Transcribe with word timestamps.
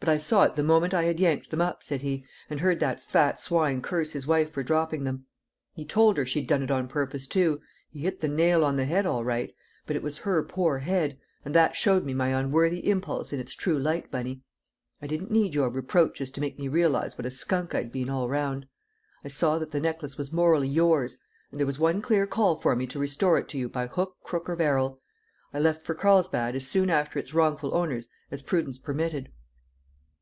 "But 0.00 0.08
I 0.08 0.16
saw 0.16 0.42
it 0.42 0.56
the 0.56 0.64
moment 0.64 0.92
I 0.92 1.04
had 1.04 1.20
yanked 1.20 1.50
them 1.50 1.60
up," 1.60 1.84
said 1.84 2.02
he, 2.02 2.24
"and 2.50 2.58
heard 2.58 2.80
that 2.80 2.98
fat 2.98 3.38
swine 3.38 3.80
curse 3.80 4.10
his 4.10 4.26
wife 4.26 4.50
for 4.50 4.64
dropping 4.64 5.04
them. 5.04 5.26
He 5.74 5.84
told 5.84 6.16
her 6.16 6.26
she'd 6.26 6.48
done 6.48 6.60
it 6.60 6.72
on 6.72 6.88
purpose, 6.88 7.28
too; 7.28 7.60
he 7.88 8.00
hit 8.00 8.18
the 8.18 8.26
nail 8.26 8.64
on 8.64 8.74
the 8.74 8.84
head 8.84 9.06
all 9.06 9.22
right; 9.22 9.54
but 9.86 9.94
it 9.94 10.02
was 10.02 10.18
her 10.18 10.42
poor 10.42 10.78
head, 10.80 11.20
and 11.44 11.54
that 11.54 11.76
showed 11.76 12.04
me 12.04 12.14
my 12.14 12.30
unworthy 12.30 12.90
impulse 12.90 13.32
in 13.32 13.38
its 13.38 13.54
true 13.54 13.78
light, 13.78 14.10
Bunny. 14.10 14.42
I 15.00 15.06
didn't 15.06 15.30
need 15.30 15.54
your 15.54 15.70
reproaches 15.70 16.32
to 16.32 16.40
make 16.40 16.58
me 16.58 16.66
realise 16.66 17.16
what 17.16 17.24
a 17.26 17.30
skunk 17.30 17.72
I'd 17.72 17.92
been 17.92 18.10
all 18.10 18.28
round. 18.28 18.66
I 19.24 19.28
saw 19.28 19.60
that 19.60 19.70
the 19.70 19.78
necklace 19.78 20.18
was 20.18 20.32
morally 20.32 20.66
yours, 20.66 21.18
and 21.52 21.60
there 21.60 21.66
was 21.66 21.78
one 21.78 22.02
clear 22.02 22.26
call 22.26 22.56
for 22.56 22.74
me 22.74 22.88
to 22.88 22.98
restore 22.98 23.38
it 23.38 23.46
to 23.50 23.56
you 23.58 23.68
by 23.68 23.86
hook, 23.86 24.16
crook, 24.24 24.48
or 24.50 24.56
barrel. 24.56 25.00
I 25.54 25.60
left 25.60 25.86
for 25.86 25.94
Carlsbad 25.94 26.56
as 26.56 26.66
soon 26.66 26.90
after 26.90 27.20
its 27.20 27.32
wrongful 27.32 27.72
owners 27.72 28.08
as 28.32 28.42
prudence 28.42 28.78
permitted." 28.78 29.28